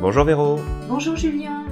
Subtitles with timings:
[0.00, 0.58] Bonjour Véro.
[0.88, 1.66] Bonjour Julien.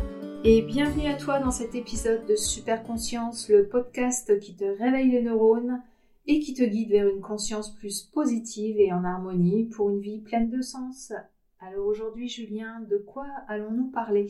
[0.44, 5.12] Et bienvenue à toi dans cet épisode de Super Conscience, le podcast qui te réveille
[5.12, 5.80] les neurones
[6.26, 10.18] et qui te guide vers une conscience plus positive et en harmonie pour une vie
[10.18, 11.14] pleine de sens.
[11.58, 14.26] Alors aujourd'hui Julien, de quoi allons-nous parler?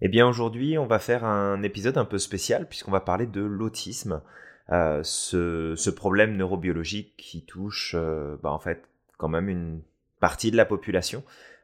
[0.00, 3.42] Eh bien aujourd'hui on va faire un épisode un peu spécial puisqu'on va parler de
[3.42, 4.22] l'autisme,
[4.70, 8.82] euh, ce, problème neurobiologique qui touche euh, bah, en fait
[9.18, 9.82] quand même une
[10.20, 11.22] partie de la population.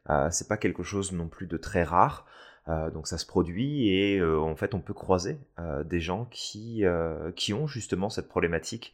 [0.09, 2.25] Euh, c'est pas quelque chose non plus de très rare.
[2.67, 5.39] Euh, donc ça se produit et euh, en fait on peut croiser
[5.85, 6.83] des gens qui,
[7.35, 8.93] qui ont justement cette problématique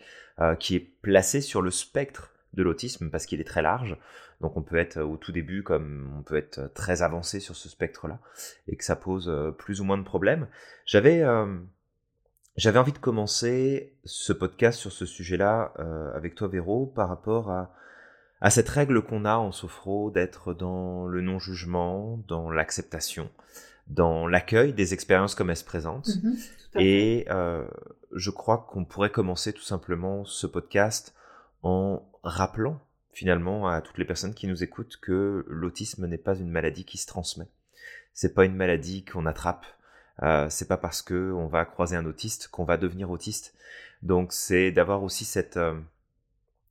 [0.59, 3.97] qui est placée sur le spectre de l'autisme parce qu'il est très large.
[4.41, 7.69] Donc on peut être au tout début comme on peut être très avancé sur ce
[7.69, 8.19] spectre-là
[8.67, 10.47] et que ça pose plus ou moins de problèmes.
[10.85, 11.23] J'avais
[12.57, 15.73] j'avais envie de commencer ce podcast sur ce sujet-là
[16.15, 17.71] avec toi Véro par rapport à
[18.45, 23.27] à cette règle qu'on a en sophro d'être dans le non-jugement, dans l'acceptation,
[23.87, 26.11] dans l'accueil des expériences comme elles se présentent.
[26.21, 26.37] Mhm,
[26.75, 27.65] et euh,
[28.11, 31.15] je crois qu'on pourrait commencer tout simplement ce podcast
[31.63, 32.79] en rappelant
[33.13, 36.99] finalement à toutes les personnes qui nous écoutent que l'autisme n'est pas une maladie qui
[36.99, 37.47] se transmet.
[38.13, 39.65] C'est pas une maladie qu'on attrape.
[40.21, 43.55] Euh, c'est pas parce que on va croiser un autiste qu'on va devenir autiste.
[44.03, 45.79] Donc c'est d'avoir aussi cette euh,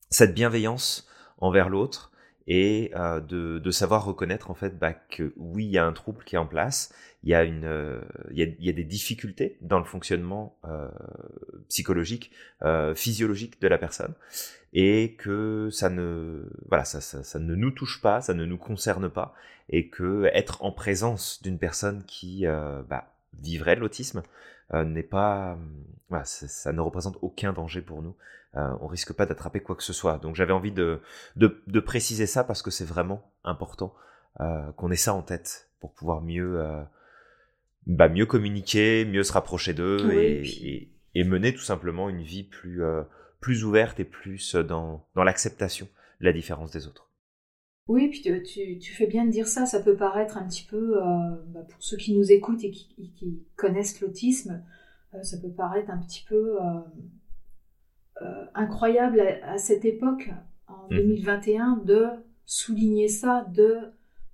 [0.09, 1.09] cette bienveillance
[1.45, 2.11] envers l'autre
[2.47, 6.25] et euh, de, savoir reconnaître en fait bah, que oui, il y a un trouble
[6.25, 6.93] qui est en place,
[7.23, 8.01] il y a euh,
[8.31, 10.89] des difficultés dans le fonctionnement euh,
[11.69, 12.33] psychologique,
[12.95, 14.15] physiologique de la personne,
[14.73, 19.35] et que ça ne, voilà, ça, ne nous touche pas, ça ne nous concerne pas,
[19.71, 22.45] et que être en présence d'une personne qui
[22.89, 24.23] bah, vivrait l'autisme
[24.73, 25.59] n'est pas,
[26.25, 28.15] ça ne représente aucun danger pour nous.
[28.57, 30.19] Euh, on risque pas d'attraper quoi que ce soit.
[30.19, 31.01] Donc j'avais envie de,
[31.37, 33.95] de, préciser ça parce que c'est vraiment important
[34.41, 36.83] euh, qu'on ait ça en tête pour pouvoir mieux, euh,
[37.87, 42.81] bah, mieux communiquer, mieux se rapprocher d'eux et, et, mener tout simplement une vie plus,
[43.41, 45.89] plus ouverte et plus dans, dans l'acceptation
[46.21, 47.11] de la différence des autres.
[47.87, 50.95] Oui, puis tu, tu, fais bien de dire ça, ça peut paraître un petit peu,
[51.49, 54.65] bah, pour ceux qui nous écoutent et qui, qui connaissent l'autisme,
[55.23, 56.57] ça peut paraître un petit peu
[58.23, 60.31] euh, incroyable à, cette époque,
[60.69, 61.85] en 2021, mhm.
[61.85, 62.07] de
[62.47, 63.77] souligner ça, de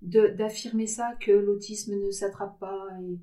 [0.03, 3.19] d'affirmer ça, que l'autisme ne s'attrape pas, et,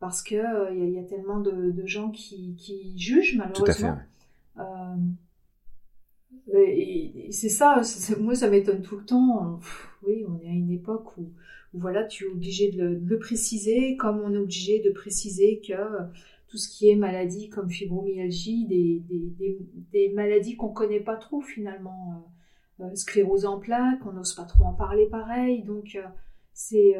[0.00, 3.98] parce que euh, il y, a tellement de, gens qui, qui, jugent malheureusement.
[4.58, 4.96] Euh,
[6.52, 7.80] et, c'est ça,
[8.18, 9.60] moi ça m'étonne tout le temps.
[10.02, 11.30] oui, on est à une époque où,
[11.74, 15.60] voilà, tu es obligé de le, de le, préciser, comme on est obligé de préciser
[15.60, 15.74] que
[16.56, 19.58] tout ce qui est maladie comme fibromyalgie, des, des,
[19.92, 22.24] des, maladies qu'on connaît pas trop finalement,
[22.80, 26.02] euh, euh, sclérose en plaques, on n'ose pas trop en parler pareil, donc euh,
[26.54, 26.96] c'est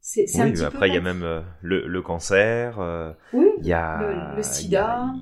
[0.00, 3.72] c'est oui, un petit après il y a même le, le, cancer, oui, il y
[3.72, 5.12] a le, sida.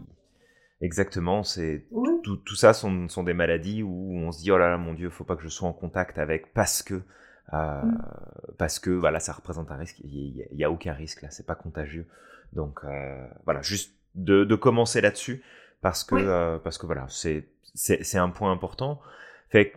[0.81, 1.87] Exactement, c'est
[2.22, 4.94] tout, tout, ça sont, sont, des maladies où on se dit oh là là mon
[4.94, 7.03] dieu, faut pas que je sois en contact avec parce que
[7.53, 7.99] mm.
[8.59, 10.00] parce que voilà ça représente un risque.
[10.05, 12.06] Il y, a aucun risque là, c'est pas contagieux.
[12.53, 15.43] Donc euh, voilà, juste de, de commencer là-dessus
[15.81, 19.00] parce que euh, parce que voilà, c'est c'est un point important.
[19.50, 19.72] Fait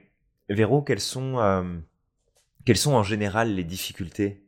[0.49, 1.63] Véro, quelles sont euh,
[2.65, 4.43] quelles sont en général les difficultés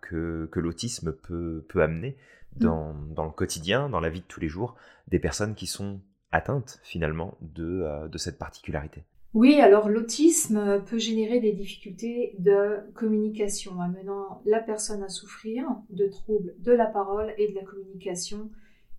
[0.00, 2.16] que que l'autisme peut peut amener
[2.56, 2.64] mmh.
[2.64, 4.76] dans dans le quotidien, dans la vie de tous les jours
[5.08, 6.00] des personnes qui sont
[6.32, 9.04] atteintes finalement de de cette particularité?
[9.34, 16.06] Oui, alors l'autisme peut générer des difficultés de communication, amenant la personne à souffrir de
[16.06, 18.52] troubles de la parole et de la communication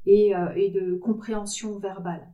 [0.06, 2.28] et, euh, de compréhension verbale.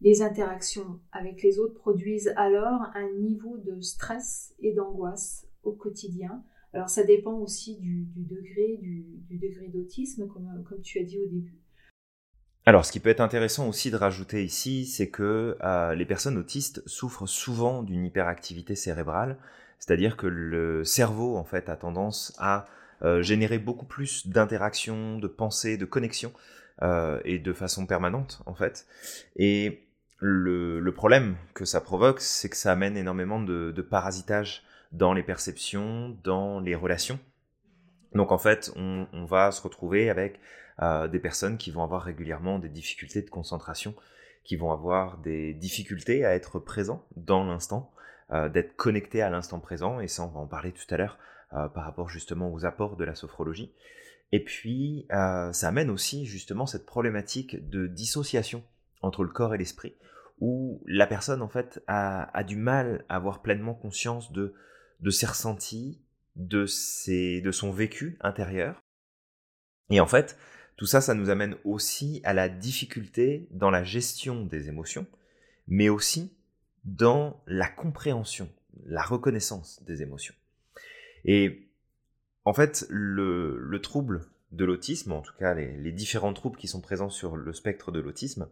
[0.00, 6.42] Les interactions avec les autres produisent alors un niveau de stress et d'angoisse au quotidien.
[6.72, 11.63] Alors ça dépend aussi du, degré du, degré d'autisme, comme tu as dit au début.
[12.66, 16.38] Alors, ce qui peut être intéressant aussi de rajouter ici, c'est que euh, les personnes
[16.38, 19.36] autistes souffrent souvent d'une hyperactivité cérébrale,
[19.78, 22.66] c'est-à-dire que le cerveau, en fait, a tendance à
[23.02, 26.32] euh, générer beaucoup plus d'interactions, de pensées, de connexions,
[26.82, 28.86] euh, et de façon permanente, en fait.
[29.36, 29.86] Et
[30.18, 36.16] le, problème que ça provoque, c'est que ça amène énormément de, parasitage dans les perceptions,
[36.24, 37.18] dans les relations.
[38.14, 40.40] Donc, en fait, on va se retrouver avec
[40.80, 43.94] des personnes qui vont avoir régulièrement des difficultés de concentration,
[44.44, 47.92] qui vont avoir des difficultés à être présents dans l'instant,
[48.30, 51.18] euh, d'être connectés à l'instant présent, et ça on va en parler tout à l'heure
[51.54, 53.74] euh, par rapport justement aux apports de la sophrologie.
[54.32, 58.62] Et puis euh, ça amène aussi justement cette problématique de dissociation
[59.02, 59.94] entre le corps et l'esprit,
[60.40, 64.54] où la personne en fait a, a, du mal à avoir pleinement conscience de,
[65.00, 66.02] de ses ressentis,
[66.36, 68.82] de, ses, de son vécu intérieur.
[69.90, 70.38] Et en fait,
[70.76, 75.06] tout ça, ça nous amène aussi à la difficulté dans la gestion des émotions,
[75.68, 76.32] mais aussi
[76.84, 78.48] dans la compréhension,
[78.86, 80.34] la reconnaissance des émotions.
[81.24, 81.68] Et
[82.44, 86.68] en fait, le, le trouble de l'autisme, en tout cas les, les, différents troubles qui
[86.68, 88.48] sont présents sur le spectre de l'autisme,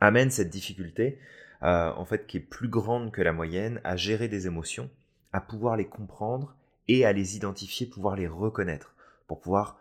[0.00, 1.18] amènent cette difficulté,
[1.62, 4.90] euh, en fait, qui est plus grande que la moyenne, à gérer des émotions,
[5.32, 6.54] à pouvoir les comprendre
[6.86, 8.94] et à les identifier, pouvoir les reconnaître,
[9.26, 9.78] pour pouvoir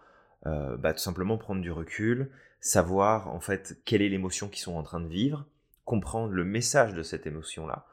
[0.47, 4.75] euh, bah, tout simplement prendre du recul, savoir en fait quelle est l'émotion qu'ils sont
[4.75, 5.45] en train de vivre,
[5.85, 7.85] comprendre le message de cette émotion-là,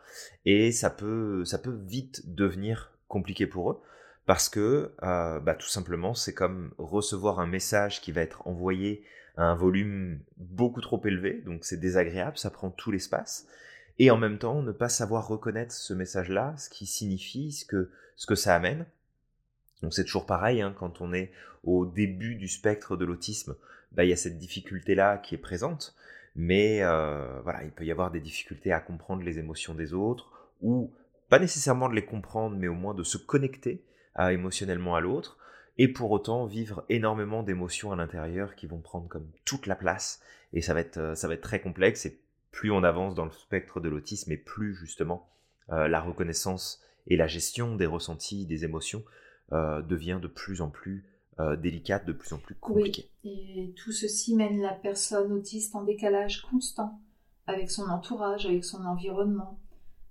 [0.44, 3.80] et ça peut, ça peut vite devenir compliqué pour eux
[4.26, 9.04] parce que euh, bah, tout simplement c'est comme recevoir un message qui va être envoyé
[9.36, 13.46] à un volume beaucoup trop élevé, donc c'est désagréable, ça prend tout l'espace,
[13.98, 17.90] et en même temps ne pas savoir reconnaître ce message-là, ce qui signifie, ce que,
[18.16, 18.86] ce que ça amène.
[19.84, 21.30] Donc c'est toujours pareil, hein, quand on est
[21.62, 23.54] au début du spectre de l'autisme,
[23.92, 25.94] bah, il y a cette difficulté-là qui est présente,
[26.34, 30.48] mais euh, voilà, il peut y avoir des difficultés à comprendre les émotions des autres,
[30.62, 30.90] ou
[31.28, 33.84] pas nécessairement de les comprendre, mais au moins de se connecter
[34.14, 35.36] à, émotionnellement à l'autre,
[35.76, 40.22] et pour autant vivre énormément d'émotions à l'intérieur qui vont prendre comme toute la place,
[40.54, 42.18] et ça va être, euh, très complexe, et
[42.52, 45.28] plus on avance dans le spectre de l'autisme, et plus justement
[45.72, 49.04] euh, la reconnaissance et la gestion des ressentis, des émotions
[49.54, 51.06] euh, devient de plus en plus
[51.40, 53.10] euh, délicate, de plus en plus compliquée.
[53.24, 57.00] Oui, et tout ceci mène la personne autiste en décalage constant
[57.46, 59.58] avec son entourage, avec son environnement.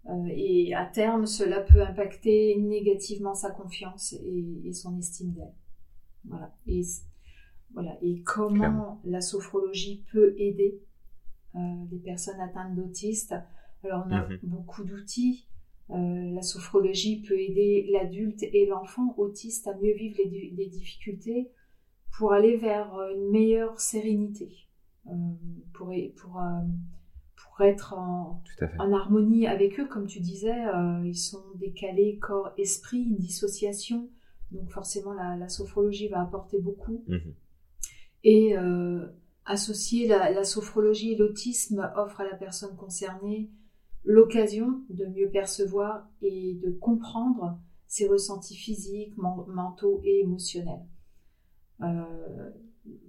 [0.10, 5.54] Euh, et à terme, cela peut impacter négativement sa confiance et, son estime d'elle.
[6.26, 6.54] Voilà.
[6.68, 6.82] Et,
[7.74, 7.98] voilà.
[8.02, 10.82] et comment la sophrologie peut aider
[11.56, 13.36] euh, les personnes atteintes d'autistes?
[13.84, 14.40] Alors, on a mhm.
[14.44, 15.48] beaucoup d'outils.
[15.90, 21.52] Euh, la sophrologie peut aider l'adulte et l'enfant autiste à mieux vivre les, difficultés
[22.18, 24.68] pour aller vers une meilleure sérénité,
[25.74, 26.42] pour, pour
[27.56, 28.42] pour être en,
[28.80, 34.10] en, harmonie avec eux, comme tu disais, euh, ils sont décalés corps-esprit, une dissociation.
[34.52, 37.04] Donc forcément, la, sophrologie va apporter beaucoup.
[37.08, 37.34] Mhm.
[38.24, 39.06] Et euh,
[39.46, 43.52] associer la, sophrologie et l'autisme offre à la personne concernée
[44.04, 50.86] l'occasion de mieux percevoir et de comprendre ses ressentis physiques, mentaux et émotionnels.
[51.82, 52.52] Euh,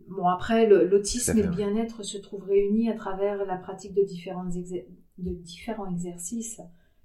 [0.08, 5.30] Bon, après, l'autisme et le bien-être se trouvent réunis à travers la pratique de, de
[5.34, 6.60] différents exercices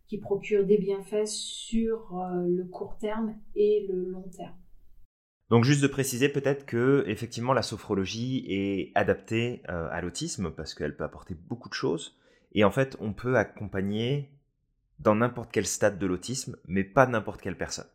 [0.07, 4.56] qui procurent des bienfaits sur euh, le court terme et le long terme.
[5.50, 10.75] Donc juste de préciser peut-être que effectivement la sophrologie est adaptée euh, à l'autisme parce
[10.75, 12.19] qu'elle peut apporter beaucoup de choses
[12.54, 14.30] et en fait on peut accompagner
[15.00, 17.88] dans n'importe quel stade de l'autisme mais pas n'importe quelle personne.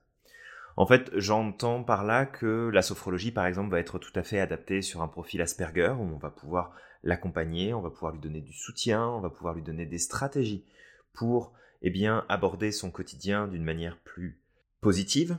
[0.77, 4.41] En fait, j'entends par là que la sophrologie, par exemple, va être tout à fait
[4.41, 6.75] adaptée sur un profil Asperger, où on va pouvoir
[7.05, 10.65] l'accompagner, on va pouvoir lui donner du soutien, on va pouvoir lui donner des stratégies
[11.12, 11.53] pour
[11.83, 14.41] eh bien, aborder son quotidien d'une manière plus
[14.81, 15.39] positive,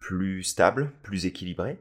[0.00, 1.78] plus stable, plus équilibrée.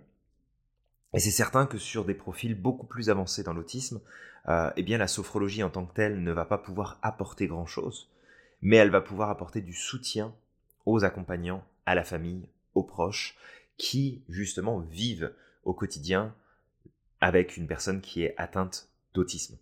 [1.18, 4.02] Et c'est certain que sur des profils beaucoup plus avancés dans l'autisme,
[4.50, 8.12] euh, eh bien, la sophrologie en tant que telle ne va pas pouvoir apporter grand-chose,
[8.62, 10.36] mais elle va pouvoir apporter du soutien
[10.86, 12.48] aux accompagnants, à la famille,
[12.84, 13.36] proches
[13.78, 15.34] qui justement vivent
[15.64, 16.36] au quotidien
[17.22, 19.58] avec une personne qui est atteinte d'autisme.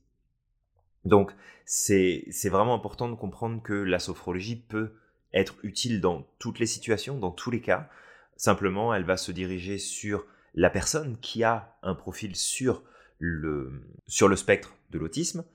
[1.06, 1.32] Donc
[1.64, 4.96] c'est vraiment important de comprendre que la sophrologie peut
[5.34, 7.90] être utile dans toutes les situations, dans tous les cas.
[8.36, 12.84] Simplement, elle va se diriger sur la personne qui a un profil sur
[13.20, 15.46] le, sur le spectre de l'autisme,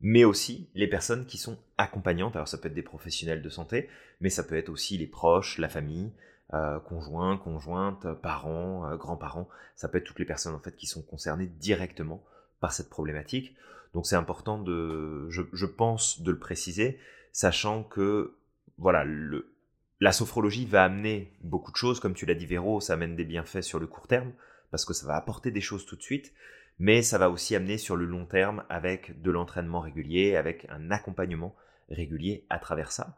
[0.00, 2.36] mais aussi les personnes qui sont accompagnantes.
[2.36, 3.88] Alors ça peut être des professionnels de santé,
[4.20, 6.12] mais ça peut être aussi les proches, la famille,
[6.54, 9.48] euh, conjoints, conjointes, parents, euh, grands-parents.
[9.74, 12.24] Ça peut être toutes les personnes en fait qui sont concernées directement
[12.60, 13.56] par cette problématique.
[13.94, 17.00] Donc c'est important de, je, pense, de le préciser,
[17.32, 18.36] sachant que
[18.78, 19.55] voilà, le,
[20.00, 23.24] la sophrologie va amener beaucoup de choses, comme tu l'as dit Véro, ça amène des
[23.24, 24.32] bienfaits sur le court terme,
[24.70, 26.32] parce que ça va apporter des choses tout de suite,
[26.78, 30.90] mais ça va aussi amener sur le long terme avec de l'entraînement régulier, avec un
[30.90, 31.56] accompagnement
[31.88, 33.16] régulier à travers ça.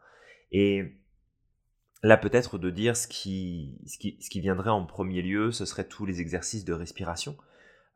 [0.51, 0.99] Et
[2.01, 3.77] Là, peut-être de dire ce qui,
[4.35, 7.35] viendrait en premier lieu, ce serait tous les exercices de respiration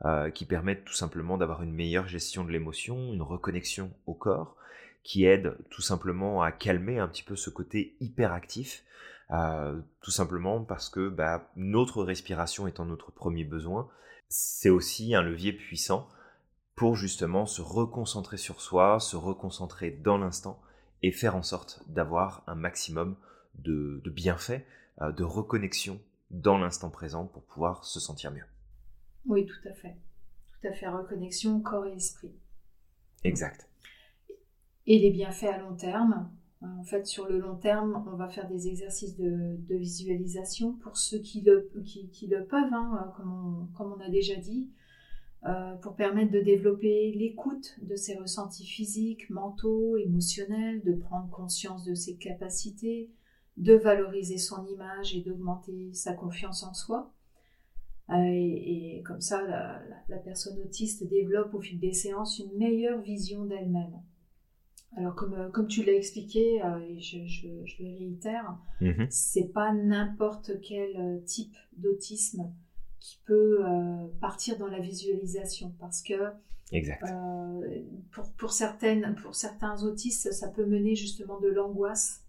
[0.04, 4.58] euh, qui permettent tout simplement d'avoir une meilleure gestion de l'émotion, une reconnexion au corps,
[5.03, 8.83] qui aident tout simplement à calmer un petit peu ce côté hyperactif,
[9.31, 13.89] euh, tout simplement parce que bah, notre respiration étant notre premier besoin,
[14.29, 16.07] c'est aussi un levier puissant
[16.75, 20.62] pour justement se reconcentrer sur soi, se reconcentrer dans l'instant
[21.01, 23.15] et faire en sorte d'avoir un maximum
[23.55, 24.65] de, bienfaits
[25.01, 26.00] de reconnexion
[26.31, 28.45] dans l'instant présent pour pouvoir se sentir mieux.
[29.25, 29.95] Oui, tout à fait.
[30.62, 30.88] Tout à fait.
[30.88, 32.33] Reconnexion corps et esprit.
[33.24, 33.67] Exact.
[34.86, 36.30] Et les bienfaits à long terme.
[36.62, 41.20] En fait, sur le long terme, on va faire des exercices de, visualisation pour ceux
[41.20, 44.70] qui le, le peuvent, hein, comme, on, comme, on, a déjà dit,
[45.46, 51.84] euh, pour permettre de développer l'écoute de ses ressentis physiques, mentaux, émotionnels, de prendre conscience
[51.84, 53.12] de ses capacités,
[53.58, 57.12] de valoriser son image et d'augmenter sa confiance en soi.
[58.10, 59.42] Euh, et, comme ça,
[60.08, 64.02] la, personne autiste développe au fil des séances une meilleure vision d'elle-même.
[64.98, 69.08] Alors, comme, euh, comme tu l'as expliqué, euh, et je, je, je, le réitère, mhm.
[69.10, 72.52] c'est pas n'importe quel type d'autisme
[73.00, 73.60] qui peut
[74.22, 76.14] partir dans la visualisation parce que
[76.72, 77.04] exact.
[78.12, 82.24] pour, pour, certaines, pour certains autistes, ça peut mener justement de l'angoisse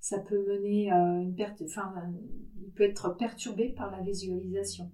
[0.00, 1.92] ça peut mener une perte, enfin,
[2.62, 4.90] il peut être perturbé par la visualisation.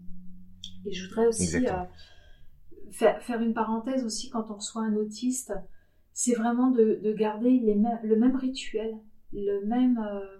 [0.87, 1.73] Et je voudrais aussi euh,
[2.90, 5.52] faire, faire, une parenthèse aussi quand on reçoit un autiste,
[6.14, 8.97] c'est vraiment de, de garder les le même rituel,
[9.33, 10.38] le même, euh,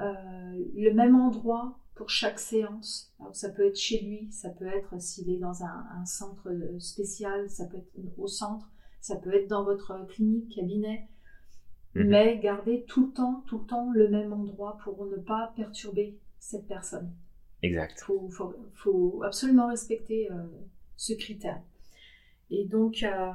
[0.00, 3.14] euh, le même endroit pour chaque séance.
[3.20, 6.52] Alors, ça peut être chez lui, ça peut être s'il est dans un, un, centre
[6.78, 8.68] spécial, ça peut être au centre,
[9.00, 11.08] ça peut être dans votre clinique, cabinet.
[11.94, 12.08] Mhm.
[12.08, 16.18] Mais garder tout le temps, tout le temps le même endroit pour ne pas perturber
[16.40, 17.12] cette personne.
[17.62, 18.04] Exact.
[18.08, 18.32] Il
[18.74, 20.46] faut, absolument respecter euh,
[20.96, 21.62] ce critère.
[22.50, 23.30] Et donc, euh,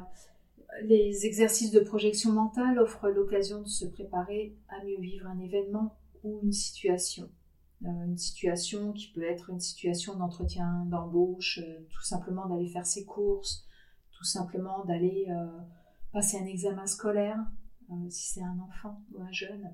[0.84, 5.98] les exercices de projection mentale offrent l'occasion de se préparer à mieux vivre un événement
[6.24, 7.30] ou une situation.
[7.84, 13.06] Euh, une situation qui peut être une situation d'entretien, d'embauche, tout simplement d'aller faire ses
[13.06, 13.66] courses,
[14.12, 15.28] tout simplement d'aller
[16.14, 17.38] passer un examen scolaire,
[18.10, 19.74] si c'est un enfant ou un jeune.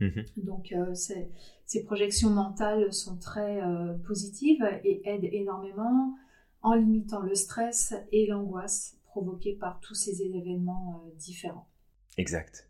[0.00, 0.24] Mhm.
[0.44, 6.14] Donc euh, ces projections mentales sont très euh, positives et aident énormément
[6.62, 11.68] en limitant le stress et l'angoisse provoqués par tous ces événements euh, différents.
[12.16, 12.68] Exact.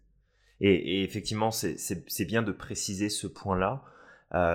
[0.61, 3.85] Et, effectivement, c'est bien de préciser ce point-là,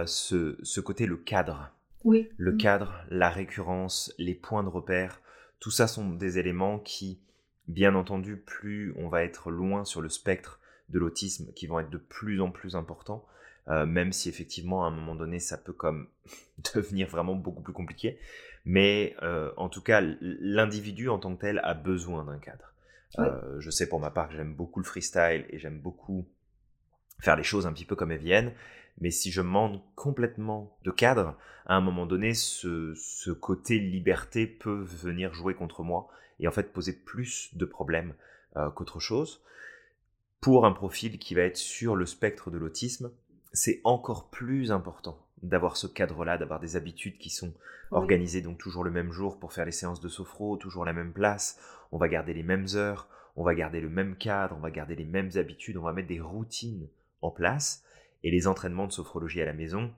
[0.05, 1.71] ce, ce, côté, le cadre.
[2.03, 2.27] Oui.
[2.35, 2.57] Le mm.
[2.57, 5.21] cadre, la récurrence, les points de repère,
[5.59, 7.21] tout ça sont des éléments qui,
[7.69, 10.59] bien entendu, plus on va être loin sur le spectre
[10.89, 13.25] de l'autisme qui vont être de plus en plus importants,
[13.69, 16.09] euh, même si effectivement à un moment donné ça peut comme
[16.75, 18.19] devenir vraiment beaucoup plus compliqué.
[18.65, 22.73] Mais euh, en tout cas, l'individu en tant que tel a besoin d'un cadre.
[23.19, 26.27] Euh, je sais pour ma part que j'aime beaucoup le freestyle et j'aime beaucoup
[27.19, 28.53] faire les choses un petit peu comme elles viennent.
[28.99, 34.47] Mais si je manque complètement de cadre, à un moment donné, ce, ce côté liberté
[34.47, 36.07] peut venir jouer contre moi
[36.39, 38.13] et en fait poser plus de problèmes
[38.75, 39.41] qu'autre chose
[40.43, 43.11] pour un profil qui va être sur le spectre de l'autisme,
[43.53, 47.53] c'est encore plus important d'avoir ce cadre-là, d'avoir des habitudes qui sont
[47.91, 51.13] organisées donc toujours le même jour pour faire les séances de sophro, toujours la même
[51.13, 51.59] place,
[51.91, 54.95] on va garder les mêmes heures, on va garder le même cadre, on va garder
[54.95, 56.87] les mêmes habitudes, on va mettre des routines
[57.21, 57.83] en place.
[58.23, 59.91] Et les entraînements de sophrologie à la maison,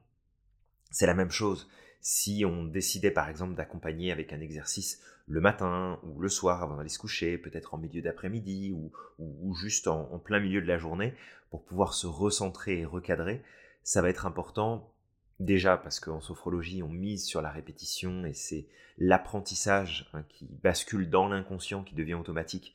[0.89, 1.69] c'est la même chose.
[2.01, 6.77] Si on décidait par exemple d'accompagner avec un exercice le matin ou le soir avant
[6.77, 11.13] d'aller se coucher, peut-être en milieu d'après-midi ou, juste en, plein milieu de la journée,
[11.49, 13.41] pour pouvoir se recentrer et recadrer,
[13.83, 14.91] ça va être important
[15.39, 21.09] déjà parce qu'en sophrologie on mise sur la répétition et c'est l'apprentissage hein, qui bascule
[21.09, 22.73] dans l'inconscient qui devient automatique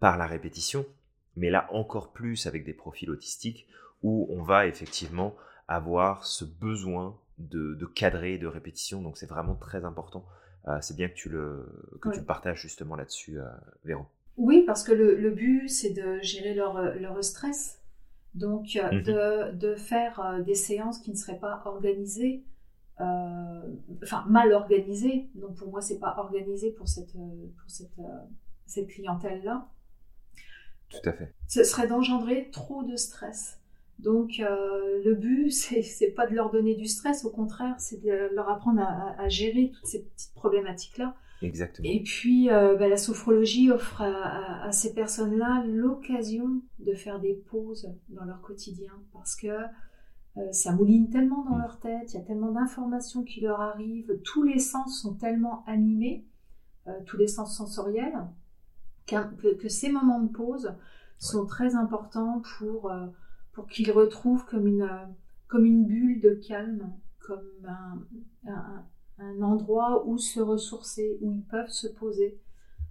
[0.00, 0.84] par la répétition,
[1.36, 3.66] mais là encore plus avec des profils autistiques
[4.02, 5.36] où on va effectivement
[5.68, 10.26] avoir ce besoin de, de cadrer, de répétition, donc c'est vraiment très important
[10.68, 11.66] euh, c'est bien que tu le,
[12.00, 13.46] que tu partages justement là-dessus, euh,
[13.84, 14.06] Véro.
[14.36, 17.80] Oui, parce que le, but, c'est de gérer leur, leur stress.
[18.34, 19.02] Donc, euh, mhm.
[19.02, 22.44] de, de, faire des séances qui ne seraient pas organisées,
[22.98, 25.28] enfin mal organisées.
[25.34, 28.00] Donc, pour moi, c'est pas organisé pour cette, pour cette,
[28.66, 29.68] cette clientèle-là.
[30.88, 31.34] Tout à fait.
[31.48, 33.58] Ce serait d'engendrer trop de stress.
[34.02, 38.34] Donc euh, le but, c'est pas de leur donner du stress, au contraire, c'est de
[38.34, 41.14] leur apprendre à, gérer toutes ces petites problématiques-là.
[41.42, 41.88] Exactement.
[41.88, 47.88] Et puis euh, bah, la sophrologie offre à, ces personnes-là l'occasion de faire des pauses
[48.08, 51.62] dans leur quotidien parce que euh, ça mouline tellement dans mm.
[51.62, 55.64] leur tête, il y a tellement d'informations qui leur arrivent, tous les sens sont tellement
[55.66, 56.26] animés,
[57.06, 58.26] tous les sens sensoriels,
[59.06, 60.74] que, que, ces moments de pause
[61.18, 62.90] sont très importants pour
[63.52, 64.88] pour qu'ils retrouvent comme une,
[65.46, 68.02] comme une bulle de calme, comme un,
[68.50, 68.84] un,
[69.40, 72.38] endroit où se ressourcer, où ils peuvent se poser.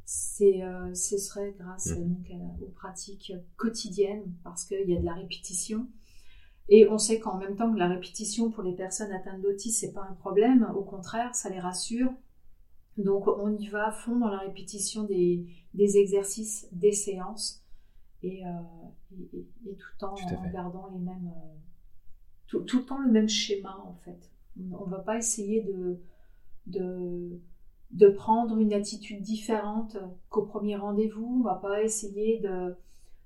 [0.06, 2.04] C'est, euh, ce serait grâce mmh.
[2.04, 5.88] donc, aux pratiques quotidiennes, parce qu'il y a de la répétition.
[6.70, 9.94] Et on sait qu'en même temps que la répétition pour les personnes atteintes d'autisme, c'est
[9.94, 10.72] pas un problème.
[10.76, 12.12] Au contraire, ça les rassure.
[12.98, 15.46] Donc on y va à fond dans la répétition des,
[15.76, 17.64] exercices, des séances,
[18.24, 18.44] et,
[19.10, 21.32] tout le temps en gardant les mêmes,
[22.48, 24.32] tout, le temps le même schéma en fait.
[24.72, 26.00] On ne va pas essayer de,
[26.68, 27.40] de,
[27.92, 29.98] de, prendre une attitude différente
[30.30, 31.26] qu'au premier rendez-vous.
[31.26, 32.76] On ne va pas essayer de,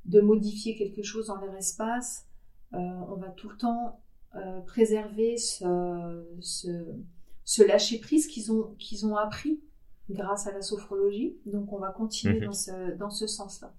[0.05, 2.27] de, modifier quelque chose dans leur espace.
[2.73, 4.01] Euh, on va tout le temps
[4.35, 9.61] euh, préserver ce, ce, lâcher-prise qu'ils ont, qu'ils ont appris
[10.09, 11.37] grâce à la sophrologie.
[11.45, 12.45] Donc on va continuer mhm.
[12.45, 13.73] dans ce, dans ce sens-là.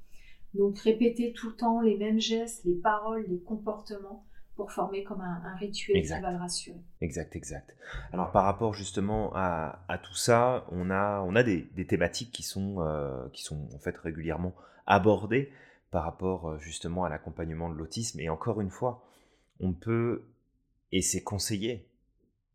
[0.55, 4.25] Donc répéter tout le temps les mêmes gestes, les paroles, les comportements
[4.57, 6.81] pour former comme un, rituel qui va le rassurer.
[7.01, 7.77] Exact, exact.
[8.13, 12.77] Alors par rapport justement à, tout ça, on a, on a des, thématiques qui sont,
[12.81, 14.55] euh, qui sont en fait régulièrement
[14.87, 15.53] abordées
[15.91, 18.19] par rapport euh, justement à l'accompagnement de l'autisme.
[18.21, 19.05] Et encore une fois,
[19.61, 20.25] on peut,
[20.91, 21.87] et c'est conseillé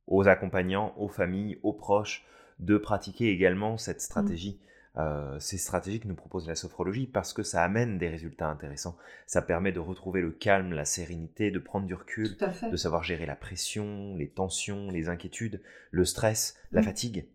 [0.08, 2.26] aux accompagnants, aux familles, aux proches,
[2.60, 4.02] de pratiquer également cette mmh.
[4.98, 8.98] Euh, ces stratégies que nous propose la sophrologie parce que ça amène des résultats intéressants.
[9.26, 12.36] Ça permet de retrouver le calme, la sérénité, de prendre du recul,
[12.70, 16.84] de savoir gérer la pression, les tensions, les inquiétudes, le stress, la mm.
[16.84, 17.26] fatigue.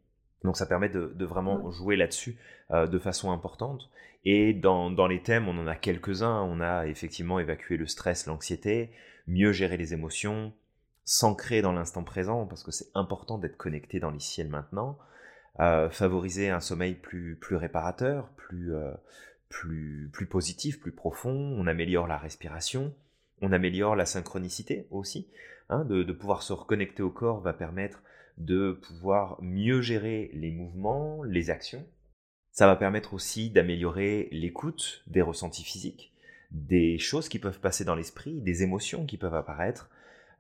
[0.45, 2.37] Donc ça permet de, vraiment jouer là-dessus
[2.73, 3.91] euh, de façon importante.
[4.27, 6.43] Et dans, dans, les thèmes, on en a quelques-uns.
[6.43, 8.91] On a effectivement évacué le stress, l'anxiété,
[9.27, 10.53] mieux gérer les émotions,
[11.05, 14.99] s'ancrer dans l'instant présent, parce que c'est important d'être connecté dans l'ici et le maintenant
[15.59, 18.93] favoriser un sommeil plus, réparateur, plus, euh,
[19.49, 21.55] plus, positif, plus profond.
[21.59, 22.95] On améliore la respiration,
[23.41, 25.29] on améliore la synchronicité aussi.
[25.69, 28.03] Hein, de, de, pouvoir se reconnecter au corps va permettre
[28.39, 31.85] de pouvoir mieux gérer les mouvements, les actions.
[32.53, 36.13] Ça va permettre aussi d'améliorer l'écoute des ressentis physiques,
[36.53, 39.90] des choses qui peuvent passer dans l'esprit, des émotions qui peuvent apparaître.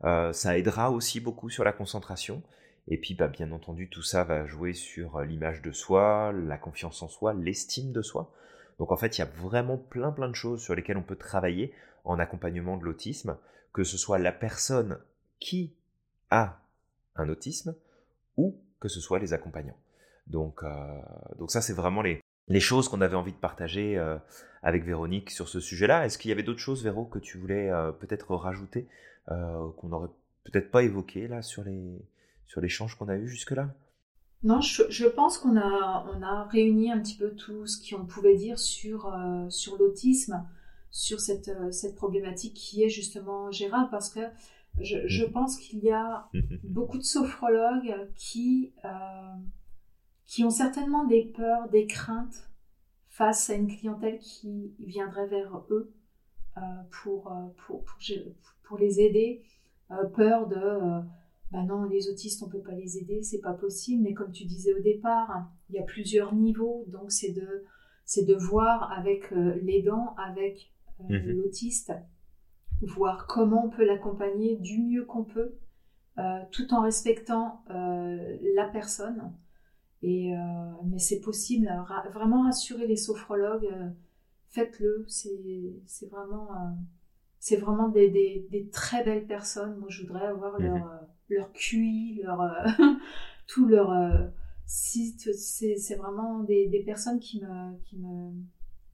[0.04, 2.42] Euh, ça aidera aussi beaucoup sur la concentration
[2.88, 6.56] et puis, bah, bien entendu, tout ça va jouer sur euh, l'image de soi, la
[6.56, 8.32] confiance en soi, l'estime de soi.
[8.78, 11.16] Donc en fait, il y a vraiment plein plein de choses sur lesquelles on peut
[11.16, 11.72] travailler
[12.04, 13.36] en accompagnement de l'autisme,
[13.72, 14.98] que ce soit la personne
[15.40, 15.74] qui
[16.30, 16.60] a
[17.16, 17.74] un autisme
[18.36, 19.78] ou que ce soit les accompagnants.
[20.26, 21.00] Donc, euh,
[21.38, 24.18] donc ça, c'est vraiment les, les choses qu'on avait envie de partager euh,
[24.62, 26.04] avec Véronique sur ce sujet-là.
[26.04, 27.70] Est-ce qu'il y avait d'autres choses, Véro, que tu voulais
[28.00, 28.88] peut-être rajouter,
[29.26, 30.10] qu'on n'aurait
[30.44, 32.00] peut-être pas évoqué là sur les,
[32.46, 33.74] sur l'échange qu'on a eu jusque-là?
[34.42, 38.36] Non, je, pense qu'on a, on a réuni un petit peu tout ce qu'on pouvait
[38.36, 40.46] dire sur, euh, sur l'autisme,
[40.90, 44.20] sur cette, euh, cette problématique qui est justement gérable, parce que
[44.78, 45.32] je, mhm.
[45.32, 46.28] pense qu'il y a
[46.62, 49.34] beaucoup de sophrologues qui, euh,
[50.26, 52.50] qui ont certainement des peurs, des craintes
[53.08, 55.92] face à une clientèle qui viendrait vers eux
[56.90, 57.32] pour,
[57.66, 57.98] pour, pour,
[58.62, 59.42] pour, les aider,
[60.14, 61.02] peur de
[61.52, 64.02] bah non, les autistes, on peut pas les aider, c'est pas possible.
[64.02, 67.64] Mais comme tu disais au départ, il y a plusieurs niveaux, donc c'est de,
[68.04, 71.36] c'est de voir avec euh, l'aidant, avec euh, mhm.
[71.36, 71.92] l'autiste,
[72.82, 75.56] voir comment on peut l'accompagner du mieux qu'on peut,
[76.18, 79.32] euh, tout en respectant la personne.
[80.02, 80.32] Et,
[80.84, 81.68] mais c'est possible,
[82.12, 83.68] vraiment rassurer les sophrologues,
[84.50, 86.48] faites-le, c'est vraiment,
[87.46, 89.76] c'est vraiment des, des, des, très belles personnes.
[89.78, 92.48] Moi, je voudrais avoir leur mhm leur QI, leur, euh,
[93.46, 94.26] tout leur euh,
[94.66, 95.32] site.
[95.34, 98.32] C'est vraiment des, des, personnes qui me, qui me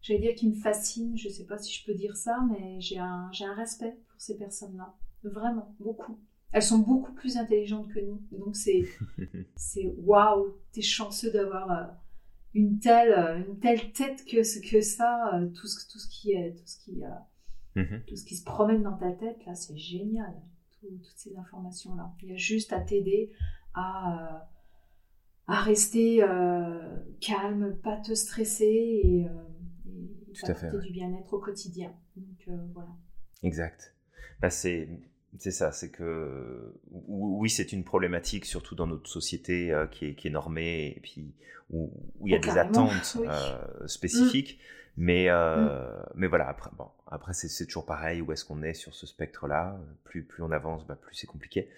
[0.00, 1.16] j'allais dire qui me fascinent.
[1.16, 4.20] Je sais pas si je peux dire ça, mais j'ai un, j'ai un respect pour
[4.20, 4.94] ces personnes-là.
[5.24, 6.18] Vraiment, beaucoup.
[6.52, 8.20] Elles sont beaucoup plus intelligentes que nous.
[8.32, 8.84] Donc c'est,
[9.56, 11.86] c'est waouh, t'es chanceux d'avoir euh,
[12.54, 16.66] une telle, une telle tête que, que ça, tout ce, tout ce qui est, tout
[16.66, 17.02] ce qui,
[17.76, 18.04] mm-hmm.
[18.04, 20.34] tout ce qui se promène dans ta tête là, c'est génial
[20.88, 22.12] toutes ces informations-là.
[22.22, 23.32] Il y a juste à t'aider
[23.74, 24.38] à, euh,
[25.46, 29.30] à rester euh, calme, pas te stresser et, euh,
[29.86, 31.94] et à du bien-être au quotidien.
[32.16, 32.90] Donc voilà.
[33.42, 33.94] Exact.
[34.40, 34.88] Bah, c'est
[35.38, 40.28] c'est ça, c'est que oui, c'est une problématique, surtout dans notre société qui, est, qui,
[40.28, 41.32] est, normée et puis
[41.70, 41.90] où,
[42.20, 43.16] où il y a oh, des attentes
[43.86, 44.60] spécifiques.
[44.96, 46.06] Mais, euh, mm.
[46.16, 49.78] mais voilà, après, bon, après c'est toujours pareil, où est-ce qu'on est sur ce spectre-là?
[50.04, 51.68] Plus, plus on avance, bah, plus c'est compliqué.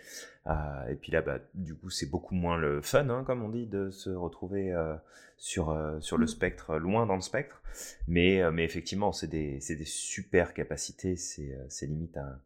[0.46, 3.48] Euh, et puis là, bah, du coup, c'est beaucoup moins le fun, hein, comme on
[3.48, 4.94] dit, de se retrouver euh,
[5.36, 6.28] sur, euh, sur le mm.
[6.28, 7.62] spectre, loin dans le spectre.
[8.08, 12.38] Mais, euh, mais effectivement, c'est des, des super capacités, c'est limite un,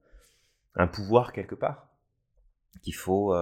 [0.75, 1.89] un pouvoir quelque part
[2.83, 3.35] qu'il faut,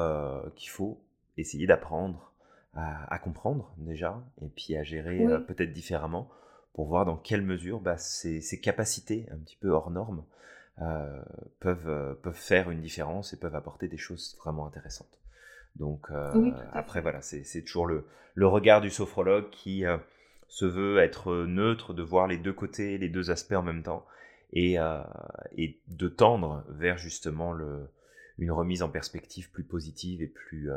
[0.55, 1.03] qu'il faut
[1.37, 2.33] essayer d'apprendre
[2.75, 6.31] à, à, comprendre déjà, et puis à gérer peut-être différemment
[6.73, 10.25] pour voir dans quelle mesure bah, ces, capacités un petit peu hors normes
[11.61, 15.21] peuvent, peuvent faire une différence et peuvent apporter des choses vraiment intéressantes.
[15.77, 16.09] Donc
[16.73, 19.85] après, voilà, c'est toujours le, le, regard du sophrologue qui
[20.49, 24.07] se veut être neutre, de voir les deux côtés, les deux aspects en même temps,
[24.53, 24.77] et,
[25.57, 27.55] et de tendre vers justement
[28.39, 30.71] une remise en perspective plus positive et plus,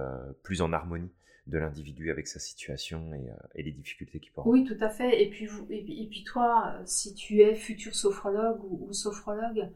[0.43, 1.11] plus en harmonie
[1.47, 4.47] de l'individu avec sa situation et, et les difficultés qu'il avoir.
[4.47, 5.21] Oui, tout à fait.
[5.21, 9.69] Et puis, et, toi, si tu es futur sophrologue ou, sophrologue,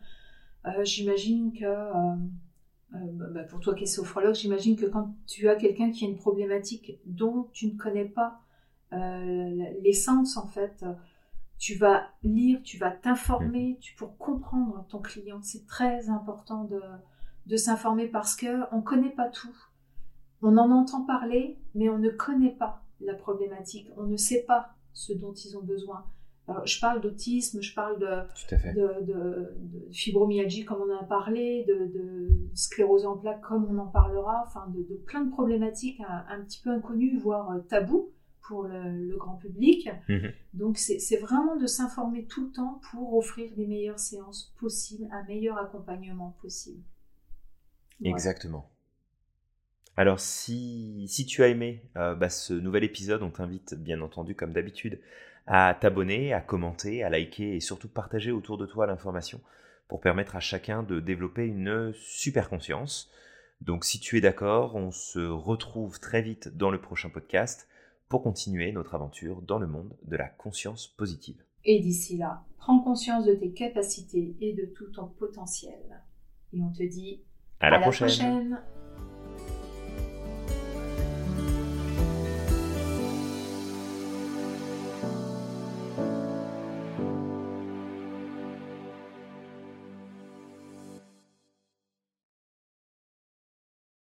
[0.84, 1.66] j'imagine que
[2.96, 6.06] euh, bah, bah, pour toi qui es sophrologue, j'imagine que quand tu as quelqu'un qui
[6.06, 8.40] a une problématique dont tu ne connais pas
[8.94, 10.86] euh, l'essence, en fait,
[11.64, 13.98] tu vas lire, tu vas t'informer mmh.
[13.98, 15.40] pour comprendre ton client.
[15.42, 16.82] C'est très important de,
[17.46, 19.56] de s'informer parce qu'on ne connaît pas tout.
[20.42, 23.88] On en entend parler, mais on ne connaît pas la problématique.
[23.96, 26.06] On ne sait pas ce dont ils ont besoin
[26.66, 33.06] je parle d'autisme, je parle de, de, fibromyalgie comme on en a parlé, de, sclérose
[33.06, 37.18] en plaques comme on en parlera, enfin de, plein de problématiques un, petit peu inconnues,
[37.18, 38.12] voire euh, tabous
[38.44, 39.90] pour le, grand public.
[40.10, 40.32] Mhm.
[40.54, 45.24] Donc c'est vraiment de s'informer tout le temps pour offrir les meilleures séances possibles, un
[45.24, 46.82] meilleur accompagnement possible.
[48.04, 48.70] Exactement.
[49.96, 54.36] Alors si, si tu as aimé euh, bah, ce nouvel épisode, on t'invite bien entendu
[54.36, 55.00] comme d'habitude
[55.46, 59.42] à t'abonner, à commenter, à liker et surtout partager autour de toi l'information
[59.88, 63.12] pour permettre à chacun de développer une super conscience.
[63.62, 67.68] Donc si tu es d'accord, on se retrouve très vite dans le prochain podcast
[68.14, 71.44] pour continuer notre aventure dans le monde de la conscience positive.
[71.66, 76.00] Et d'ici là, prends conscience de tes capacités et de tout ton potentiel.
[76.54, 77.24] Et on te dit
[77.60, 78.62] à, la, prochaine.